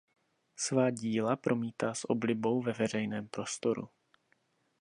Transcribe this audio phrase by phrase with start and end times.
[0.55, 3.89] Svá díla promítá s oblibou ve veřejném prostoru.